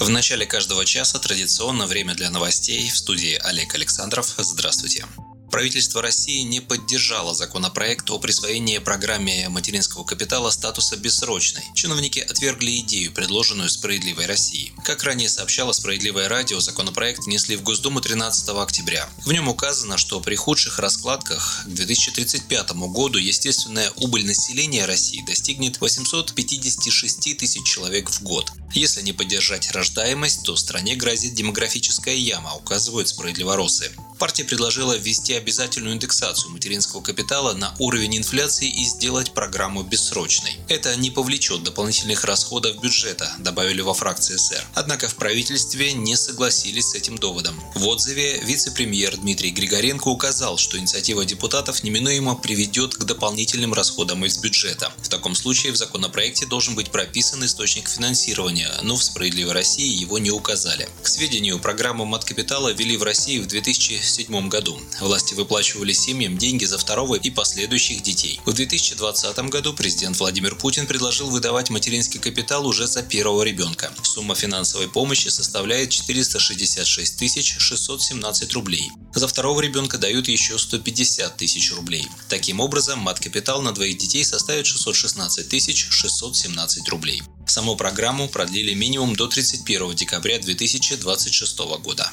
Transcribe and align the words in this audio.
В 0.00 0.08
начале 0.08 0.46
каждого 0.46 0.86
часа 0.86 1.18
традиционно 1.18 1.86
время 1.86 2.14
для 2.14 2.30
новостей 2.30 2.88
в 2.88 2.96
студии 2.96 3.38
Олег 3.44 3.74
Александров. 3.74 4.32
Здравствуйте. 4.38 5.04
Правительство 5.50 6.00
России 6.00 6.42
не 6.42 6.60
поддержало 6.60 7.34
законопроект 7.34 8.08
о 8.10 8.18
присвоении 8.20 8.78
программе 8.78 9.48
материнского 9.48 10.04
капитала 10.04 10.50
статуса 10.50 10.96
бессрочной. 10.96 11.64
Чиновники 11.74 12.20
отвергли 12.20 12.78
идею, 12.80 13.12
предложенную 13.12 13.68
«Справедливой 13.68 14.26
Россией». 14.26 14.72
Как 14.84 15.02
ранее 15.02 15.28
сообщало 15.28 15.72
«Справедливое 15.72 16.28
радио», 16.28 16.60
законопроект 16.60 17.24
внесли 17.24 17.56
в 17.56 17.62
Госдуму 17.62 18.00
13 18.00 18.50
октября. 18.50 19.08
В 19.24 19.32
нем 19.32 19.48
указано, 19.48 19.98
что 19.98 20.20
при 20.20 20.36
худших 20.36 20.78
раскладках 20.78 21.64
к 21.66 21.68
2035 21.68 22.70
году 22.92 23.18
естественная 23.18 23.90
убыль 23.96 24.24
населения 24.24 24.86
России 24.86 25.24
достигнет 25.26 25.80
856 25.80 27.36
тысяч 27.36 27.64
человек 27.64 28.08
в 28.08 28.22
год. 28.22 28.52
Если 28.72 29.02
не 29.02 29.12
поддержать 29.12 29.72
рождаемость, 29.72 30.44
то 30.44 30.54
стране 30.54 30.94
грозит 30.94 31.34
демографическая 31.34 32.14
яма, 32.14 32.54
указывают 32.54 33.08
справедливоросы. 33.08 33.90
Партия 34.20 34.44
предложила 34.44 34.98
ввести 34.98 35.32
обязательную 35.32 35.94
индексацию 35.94 36.50
материнского 36.50 37.00
капитала 37.00 37.54
на 37.54 37.74
уровень 37.78 38.18
инфляции 38.18 38.68
и 38.68 38.84
сделать 38.84 39.32
программу 39.32 39.82
бессрочной. 39.82 40.58
Это 40.68 40.94
не 40.96 41.10
повлечет 41.10 41.62
дополнительных 41.62 42.24
расходов 42.24 42.78
бюджета, 42.82 43.34
добавили 43.38 43.80
во 43.80 43.94
фракции 43.94 44.36
СР. 44.36 44.62
Однако 44.74 45.08
в 45.08 45.14
правительстве 45.14 45.94
не 45.94 46.16
согласились 46.16 46.90
с 46.90 46.94
этим 46.94 47.16
доводом. 47.16 47.58
В 47.74 47.88
отзыве 47.88 48.40
вице-премьер 48.44 49.16
Дмитрий 49.16 49.52
Григоренко 49.52 50.08
указал, 50.08 50.58
что 50.58 50.76
инициатива 50.76 51.24
депутатов 51.24 51.82
неминуемо 51.82 52.34
приведет 52.34 52.96
к 52.96 53.04
дополнительным 53.04 53.72
расходам 53.72 54.26
из 54.26 54.36
бюджета. 54.36 54.92
В 54.98 55.08
таком 55.08 55.34
случае 55.34 55.72
в 55.72 55.76
законопроекте 55.76 56.44
должен 56.44 56.74
быть 56.74 56.90
прописан 56.90 57.42
источник 57.46 57.88
финансирования, 57.88 58.70
но 58.82 58.96
в 58.96 59.02
«Справедливой 59.02 59.54
России» 59.54 59.98
его 59.98 60.18
не 60.18 60.30
указали. 60.30 60.90
К 61.02 61.08
сведению, 61.08 61.58
программу 61.58 62.04
мат-капитала 62.04 62.70
ввели 62.70 62.98
в 62.98 63.02
России 63.02 63.38
в 63.38 63.46
2000 63.46 64.09
2007 64.10 64.48
году. 64.48 64.80
Власти 65.00 65.34
выплачивали 65.34 65.92
семьям 65.92 66.36
деньги 66.36 66.64
за 66.64 66.78
второго 66.78 67.14
и 67.14 67.30
последующих 67.30 68.02
детей. 68.02 68.40
В 68.44 68.52
2020 68.52 69.38
году 69.50 69.72
президент 69.72 70.18
Владимир 70.18 70.56
Путин 70.56 70.86
предложил 70.86 71.30
выдавать 71.30 71.70
материнский 71.70 72.18
капитал 72.18 72.66
уже 72.66 72.86
за 72.86 73.02
первого 73.02 73.42
ребенка. 73.42 73.92
Сумма 74.02 74.34
финансовой 74.34 74.88
помощи 74.88 75.28
составляет 75.28 75.90
466 75.90 77.60
617 77.60 78.52
рублей. 78.52 78.90
За 79.14 79.28
второго 79.28 79.60
ребенка 79.60 79.98
дают 79.98 80.28
еще 80.28 80.58
150 80.58 81.36
тысяч 81.36 81.72
рублей. 81.72 82.06
Таким 82.28 82.60
образом, 82.60 82.98
мат-капитал 83.00 83.62
на 83.62 83.72
двоих 83.72 83.98
детей 83.98 84.24
составит 84.24 84.66
616 84.66 85.48
617 85.74 86.88
рублей. 86.88 87.22
Саму 87.46 87.76
программу 87.76 88.28
продлили 88.28 88.74
минимум 88.74 89.14
до 89.16 89.26
31 89.26 89.94
декабря 89.94 90.38
2026 90.38 91.58
года. 91.82 92.12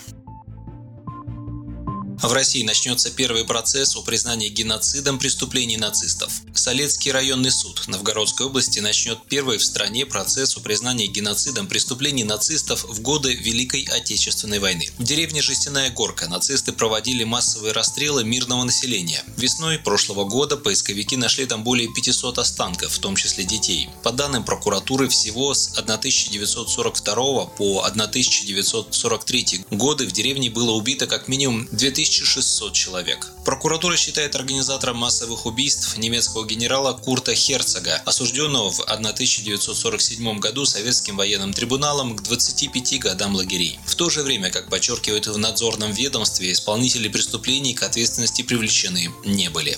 В 2.24 2.34
России 2.34 2.64
начнется 2.64 3.12
первый 3.12 3.46
процесс 3.46 3.96
о 3.96 4.02
признании 4.02 4.50
геноцидом 4.50 5.20
преступлений 5.20 5.78
нацистов. 5.78 6.42
Солецкий 6.56 7.12
районный 7.12 7.52
суд 7.52 7.84
Новгородской 7.86 8.48
области 8.48 8.80
начнет 8.80 9.20
первый 9.30 9.60
в 9.60 9.64
стране 9.64 10.04
процесс 10.04 10.58
о 10.58 10.60
признании 10.60 11.06
геноцидом 11.06 11.68
преступлений 11.68 12.24
нацистов 12.24 12.86
в 12.86 13.02
годы 13.02 13.36
Великой 13.36 13.84
Отечественной 13.84 14.58
войны. 14.58 14.90
В 14.98 15.04
деревне 15.04 15.44
Жестяная 15.44 15.92
Горка 15.92 16.28
нацисты 16.28 16.74
проводили 16.74 17.24
массовые 17.24 17.72
расстрелы 17.72 18.24
мирного 18.24 18.64
населения. 18.64 19.24
Весной 19.38 19.78
прошлого 19.78 20.26
года 20.26 20.58
поисковики 20.58 21.16
нашли 21.18 21.46
там 21.46 21.64
более 21.64 21.88
500 21.94 22.40
останков, 22.40 22.94
в 22.94 23.00
том 23.00 23.16
числе 23.16 23.44
детей. 23.44 23.90
По 24.02 24.12
данным 24.12 24.44
прокуратуры, 24.44 25.08
всего 25.08 25.54
с 25.54 25.70
1942 25.78 27.46
по 27.46 27.86
1943 27.86 29.66
годы 29.70 30.08
в 30.08 30.12
деревне 30.12 30.50
было 30.50 30.72
убито 30.72 31.06
как 31.06 31.28
минимум 31.28 31.68
2000 31.72 32.07
1600 32.08 32.74
человек. 32.74 33.32
Прокуратура 33.46 33.96
считает 33.98 34.36
организатором 34.36 34.98
массовых 34.98 35.46
убийств 35.46 35.98
немецкого 35.98 36.46
генерала 36.46 36.94
Курта 36.94 37.36
Херцога, 37.36 38.02
осужденного 38.06 38.72
в 38.72 38.82
1947 38.82 40.40
году 40.40 40.66
советским 40.66 41.18
военным 41.18 41.54
трибуналом 41.54 42.16
к 42.16 42.24
25 42.24 43.00
годам 43.00 43.36
лагерей. 43.36 43.80
В 43.86 43.96
то 43.96 44.10
же 44.10 44.24
время, 44.24 44.50
как 44.50 44.70
подчеркивают 44.70 45.28
в 45.28 45.38
надзорном 45.38 45.92
ведомстве, 45.92 46.52
исполнители 46.52 47.08
преступлений 47.08 47.74
к 47.74 47.84
ответственности 47.84 48.42
привлечены 48.42 49.12
не 49.26 49.50
были. 49.50 49.78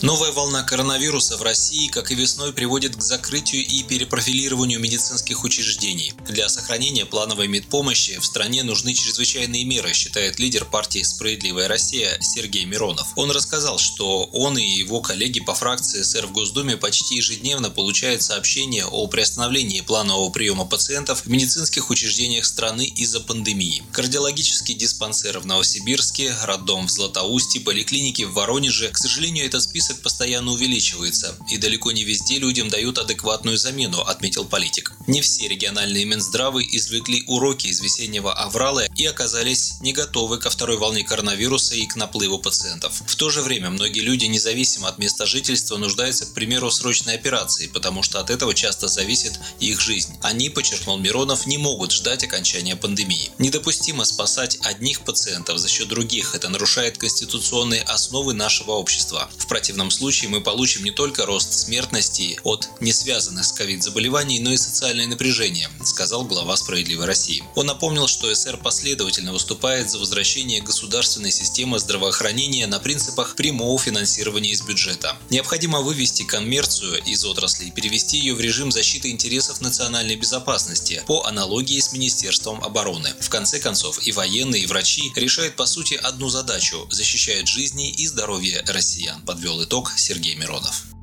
Новая 0.00 0.30
волна 0.30 0.62
коронавируса 0.62 1.36
в 1.36 1.42
России, 1.42 1.88
как 1.88 2.12
и 2.12 2.14
весной, 2.14 2.52
приводит 2.52 2.94
к 2.94 3.02
закрытию 3.02 3.66
и 3.66 3.82
перепрофилированию 3.82 4.78
медицинских 4.78 5.42
учреждений. 5.42 6.14
Для 6.28 6.48
сохранения 6.48 7.04
плановой 7.04 7.48
медпомощи 7.48 8.16
в 8.20 8.24
стране 8.24 8.62
нужны 8.62 8.94
чрезвычайные 8.94 9.64
меры, 9.64 9.92
считает 9.92 10.38
лидер 10.38 10.64
партии 10.64 11.02
«Справедливая 11.02 11.66
Россия» 11.66 12.16
Сергей 12.20 12.64
Миронов. 12.64 13.08
Он 13.16 13.32
рассказал, 13.32 13.78
что 13.78 14.26
он 14.26 14.56
и 14.56 14.64
его 14.64 15.00
коллеги 15.00 15.40
по 15.40 15.54
фракции 15.54 16.02
СР 16.02 16.28
в 16.28 16.32
Госдуме 16.32 16.76
почти 16.76 17.16
ежедневно 17.16 17.68
получают 17.68 18.22
сообщения 18.22 18.84
о 18.84 19.08
приостановлении 19.08 19.80
планового 19.80 20.30
приема 20.30 20.64
пациентов 20.64 21.22
в 21.22 21.26
медицинских 21.28 21.90
учреждениях 21.90 22.44
страны 22.44 22.86
из-за 22.86 23.18
пандемии. 23.18 23.82
Кардиологический 23.90 24.74
диспансер 24.74 25.40
в 25.40 25.46
Новосибирске, 25.46 26.36
роддом 26.44 26.86
в 26.86 26.90
Златоусте, 26.90 27.58
поликлиники 27.58 28.22
в 28.22 28.34
Воронеже. 28.34 28.90
К 28.90 28.96
сожалению, 28.96 29.44
этот 29.44 29.64
список 29.64 29.87
список 29.88 30.02
постоянно 30.02 30.52
увеличивается, 30.52 31.34
и 31.48 31.56
далеко 31.56 31.92
не 31.92 32.04
везде 32.04 32.38
людям 32.38 32.68
дают 32.68 32.98
адекватную 32.98 33.56
замену, 33.56 34.02
отметил 34.02 34.44
политик. 34.44 34.92
Не 35.06 35.22
все 35.22 35.48
региональные 35.48 36.04
Минздравы 36.04 36.62
извлекли 36.62 37.24
уроки 37.26 37.68
из 37.68 37.80
весеннего 37.80 38.34
аврала 38.34 38.84
и 38.84 39.06
оказались 39.06 39.80
не 39.80 39.94
готовы 39.94 40.38
ко 40.38 40.50
второй 40.50 40.76
волне 40.76 41.04
коронавируса 41.04 41.74
и 41.74 41.86
к 41.86 41.96
наплыву 41.96 42.38
пациентов. 42.38 43.02
В 43.06 43.16
то 43.16 43.30
же 43.30 43.40
время 43.40 43.70
многие 43.70 44.00
люди, 44.00 44.26
независимо 44.26 44.88
от 44.88 44.98
места 44.98 45.24
жительства, 45.24 45.78
нуждаются, 45.78 46.26
к 46.26 46.34
примеру, 46.34 46.68
в 46.68 46.74
срочной 46.74 47.14
операции, 47.14 47.68
потому 47.68 48.02
что 48.02 48.20
от 48.20 48.28
этого 48.28 48.52
часто 48.52 48.88
зависит 48.88 49.40
их 49.58 49.80
жизнь. 49.80 50.14
Они, 50.20 50.50
подчеркнул 50.50 50.98
Миронов, 50.98 51.46
не 51.46 51.56
могут 51.56 51.92
ждать 51.92 52.24
окончания 52.24 52.76
пандемии. 52.76 53.30
Недопустимо 53.38 54.04
спасать 54.04 54.58
одних 54.64 55.00
пациентов 55.00 55.58
за 55.58 55.68
счет 55.68 55.88
других. 55.88 56.34
Это 56.34 56.50
нарушает 56.50 56.98
конституционные 56.98 57.82
основы 57.82 58.34
нашего 58.34 58.72
общества. 58.72 59.30
В 59.38 59.46
противном 59.46 59.77
противном 59.78 59.90
случае 59.92 60.30
мы 60.30 60.40
получим 60.40 60.82
не 60.82 60.90
только 60.90 61.24
рост 61.24 61.52
смертности 61.52 62.40
от 62.42 62.68
не 62.80 62.92
связанных 62.92 63.44
с 63.44 63.52
ковид 63.52 63.84
заболеваний, 63.84 64.40
но 64.40 64.52
и 64.52 64.56
социальное 64.56 65.06
напряжение, 65.06 65.68
сказал 65.84 66.24
глава 66.24 66.56
«Справедливой 66.56 67.06
России». 67.06 67.44
Он 67.54 67.66
напомнил, 67.66 68.08
что 68.08 68.34
СР 68.34 68.56
последовательно 68.56 69.32
выступает 69.32 69.88
за 69.88 69.98
возвращение 69.98 70.60
государственной 70.60 71.30
системы 71.30 71.78
здравоохранения 71.78 72.66
на 72.66 72.80
принципах 72.80 73.36
прямого 73.36 73.78
финансирования 73.78 74.50
из 74.50 74.62
бюджета. 74.62 75.16
Необходимо 75.30 75.80
вывести 75.80 76.24
коммерцию 76.24 77.00
из 77.04 77.24
отрасли 77.24 77.66
и 77.66 77.70
перевести 77.70 78.18
ее 78.18 78.34
в 78.34 78.40
режим 78.40 78.72
защиты 78.72 79.10
интересов 79.10 79.60
национальной 79.60 80.16
безопасности 80.16 81.02
по 81.06 81.24
аналогии 81.24 81.78
с 81.78 81.92
Министерством 81.92 82.64
обороны. 82.64 83.10
В 83.20 83.28
конце 83.28 83.60
концов, 83.60 84.04
и 84.04 84.10
военные, 84.10 84.62
и 84.62 84.66
врачи 84.66 85.12
решают 85.14 85.54
по 85.54 85.66
сути 85.66 85.94
одну 85.94 86.28
задачу– 86.28 86.88
защищают 86.90 87.46
жизни 87.46 87.90
и 87.92 88.08
здоровье 88.08 88.64
россиян, 88.66 89.22
подвел 89.22 89.62
итог 89.62 89.67
Сергей 89.96 90.34
Миронов. 90.36 90.97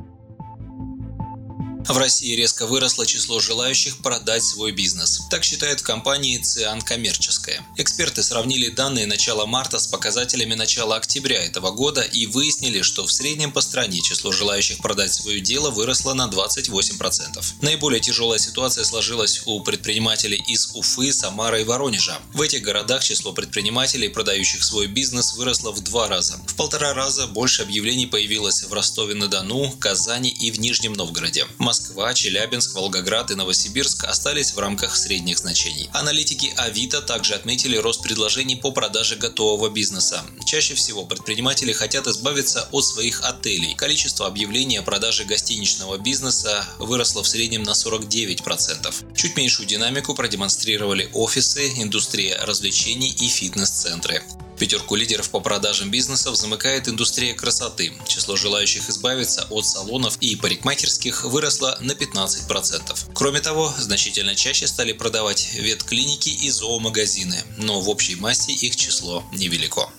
В 1.88 1.98
России 1.98 2.36
резко 2.36 2.66
выросло 2.66 3.06
число 3.06 3.40
желающих 3.40 3.98
продать 3.98 4.44
свой 4.44 4.72
бизнес. 4.72 5.22
Так 5.30 5.44
считают 5.44 5.82
в 5.82 5.84
компании 5.84 6.40
«Циан 6.40 6.82
Коммерческая». 6.82 7.64
Эксперты 7.78 8.24
сравнили 8.24 8.70
данные 8.70 9.06
начала 9.06 9.46
марта 9.46 9.78
с 9.78 9.86
показателями 9.86 10.56
начала 10.56 10.96
октября 10.96 11.44
этого 11.44 11.70
года 11.70 12.02
и 12.02 12.26
выяснили, 12.26 12.82
что 12.82 13.06
в 13.06 13.12
среднем 13.12 13.52
по 13.52 13.62
стране 13.62 14.02
число 14.02 14.32
желающих 14.32 14.80
продать 14.80 15.14
свое 15.14 15.40
дело 15.42 15.70
выросло 15.70 16.16
на 16.16 16.28
28%. 16.28 17.44
Наиболее 17.62 18.02
тяжелая 18.02 18.40
ситуация 18.40 18.84
сложилась 18.84 19.44
у 19.46 19.62
предпринимателей 19.62 20.44
из 20.48 20.72
Уфы, 20.74 21.14
Самары 21.14 21.62
и 21.62 21.66
Воронежа. 21.66 22.18
В 22.34 22.42
этих 22.42 22.64
городах 22.64 23.04
число 23.04 23.32
предпринимателей, 23.32 24.10
продающих 24.10 24.64
свой 24.64 24.88
бизнес, 24.88 25.34
выросло 25.34 25.72
в 25.72 25.82
два 25.82 26.08
раза. 26.08 26.40
В 26.48 26.56
полтора 26.56 26.96
раза 26.96 27.28
больше 27.28 27.62
объявлений 27.62 28.08
появилось 28.08 28.64
в 28.64 28.74
Ростове-на-Дону, 28.74 29.72
Казани 29.80 30.32
и 30.32 30.50
в 30.50 30.60
Нижнем 30.60 30.94
Новгороде. 30.94 31.46
Москва, 31.76 32.14
Челябинск, 32.14 32.74
Волгоград 32.74 33.32
и 33.32 33.36
Новосибирск 33.36 34.06
остались 34.06 34.54
в 34.54 34.60
рамках 34.60 34.96
средних 34.96 35.40
значений. 35.40 35.90
Аналитики 35.92 36.54
Авито 36.56 37.02
также 37.02 37.34
отметили 37.34 37.76
рост 37.76 38.02
предложений 38.02 38.62
по 38.62 38.72
продаже 38.72 39.18
готового 39.18 39.70
бизнеса. 39.70 40.24
Чаще 40.46 40.74
всего 40.74 41.06
предприниматели 41.06 41.74
хотят 41.74 42.08
избавиться 42.08 42.70
от 42.72 42.86
своих 42.86 43.22
отелей. 43.26 43.76
Количество 43.76 44.26
объявлений 44.26 44.78
о 44.78 44.84
продаже 44.84 45.26
гостиничного 45.26 45.98
бизнеса 45.98 46.66
выросло 46.80 47.24
в 47.24 47.28
среднем 47.28 47.64
на 47.64 47.72
49%. 47.72 49.14
Чуть 49.14 49.36
меньшую 49.36 49.68
динамику 49.68 50.16
продемонстрировали 50.16 51.10
офисы, 51.12 51.74
индустрия 51.76 52.38
развлечений 52.46 53.10
и 53.10 53.28
фитнес-центры. 53.28 54.24
Пятерку 54.58 54.96
лидеров 54.96 55.30
по 55.30 55.42
продажам 55.42 55.92
бизнесов 55.92 56.36
замыкает 56.36 56.88
индустрия 56.88 57.34
красоты. 57.34 57.94
Число 58.08 58.36
желающих 58.36 58.90
избавиться 58.90 59.46
от 59.50 59.66
салонов 59.66 60.18
и 60.22 60.36
парикмахерских 60.36 61.26
выросло 61.26 61.78
на 61.82 61.92
15%. 61.92 63.12
Кроме 63.14 63.42
того, 63.42 63.74
значительно 63.78 64.36
чаще 64.36 64.68
стали 64.68 64.94
продавать 64.94 65.54
ветклиники 65.56 66.30
и 66.30 66.50
зоомагазины, 66.50 67.44
но 67.58 67.82
в 67.82 67.90
общей 67.90 68.16
массе 68.16 68.54
их 68.54 68.76
число 68.76 69.24
невелико. 69.34 69.90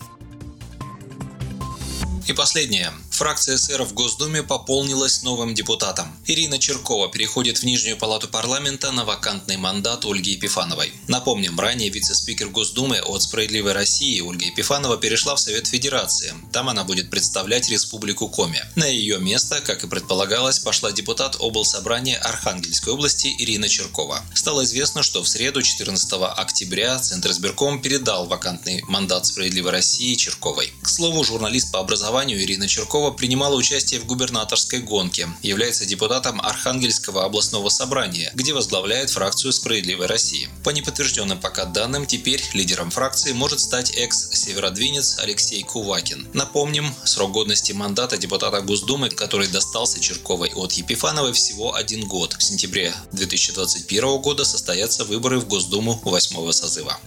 И 2.26 2.32
последнее. 2.32 2.93
Фракция 3.12 3.56
СР 3.56 3.84
в 3.84 3.94
Госдуме 3.94 4.43
пополнилась 4.43 5.23
новым 5.23 5.55
депутатом. 5.55 6.14
Ирина 6.26 6.58
Черкова 6.58 7.08
переходит 7.08 7.58
в 7.58 7.62
Нижнюю 7.62 7.96
палату 7.96 8.26
парламента 8.26 8.90
на 8.90 9.05
вакантный 9.05 9.56
мандат 9.56 10.05
Ольги 10.05 10.32
Епифановой. 10.32 10.93
Напомним, 11.06 11.58
ранее 11.58 11.88
вице-спикер 11.88 12.49
Госдумы 12.49 12.99
от 12.99 13.23
«Справедливой 13.23 13.75
России» 13.75 14.20
Ольга 14.20 14.46
Епифанова 14.46 14.96
перешла 14.99 15.37
в 15.37 15.40
Совет 15.40 15.69
Федерации. 15.69 16.34
Там 16.52 16.69
она 16.69 16.82
будет 16.82 17.11
представлять 17.11 17.70
Республику 17.70 18.29
Коми. 18.29 18.61
На 18.75 18.87
ее 18.87 19.19
место, 19.19 19.61
как 19.61 19.84
и 19.84 19.88
предполагалось, 19.88 20.58
пошла 20.58 20.90
депутат 20.90 21.37
облсобрания 21.38 22.19
Архангельской 22.19 22.93
области 22.93 23.29
Ирина 23.38 23.69
Черкова. 23.69 24.20
Стало 24.34 24.64
известно, 24.64 25.05
что 25.05 25.22
в 25.22 25.29
среду 25.29 25.62
14 25.62 26.12
октября 26.37 26.99
Центр 26.99 27.31
избирком 27.31 27.81
передал 27.81 28.26
вакантный 28.26 28.82
мандат 28.88 29.26
«Справедливой 29.26 29.70
России» 29.70 30.17
Черковой. 30.17 30.72
К 30.82 30.88
слову, 30.88 31.22
журналист 31.22 31.70
по 31.70 31.79
образованию 31.79 32.16
Ирина 32.25 32.67
Черкова 32.67 33.11
принимала 33.11 33.55
участие 33.57 34.01
в 34.01 34.07
губернаторской 34.07 34.81
гонке, 34.81 35.29
является 35.43 35.85
депутатом 35.85 36.41
Архангельского 36.41 37.25
областного 37.25 37.69
собрания, 37.69 38.31
где 38.35 38.55
возглавляет 38.55 39.11
фракцию 39.11 39.53
«Справедливой 39.53 40.07
России». 40.07 40.49
По 40.65 40.71
неподтвержденным 40.71 41.39
пока 41.41 41.65
данным, 41.65 42.07
теперь 42.07 42.43
лидером 42.55 42.91
фракции 42.91 43.33
может 43.33 43.61
стать 43.61 43.91
экс-северодвинец 43.97 45.19
Алексей 45.19 45.63
Кувакин. 45.63 46.27
Напомним, 46.33 46.95
срок 47.05 47.33
годности 47.33 47.73
мандата 47.73 48.17
депутата 48.17 48.61
Госдумы, 48.61 49.11
который 49.11 49.49
достался 49.49 50.01
Черковой 50.01 50.51
от 50.55 50.73
Епифановой 50.73 51.33
всего 51.33 51.75
один 51.75 52.07
год. 52.07 52.37
В 52.39 52.43
сентябре 52.43 52.95
2021 53.13 54.21
года 54.23 54.45
состоятся 54.45 55.05
выборы 55.05 55.39
в 55.39 55.47
Госдуму 55.47 56.01
8 56.05 56.53
созыва. 56.53 56.99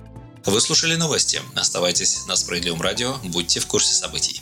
Вы 0.45 0.61
слушали 0.61 0.95
новости. 0.95 1.41
Оставайтесь 1.55 2.25
на 2.25 2.35
Справедливом 2.35 2.81
радио, 2.81 3.17
будьте 3.23 3.59
в 3.59 3.67
курсе 3.67 3.93
событий. 3.93 4.41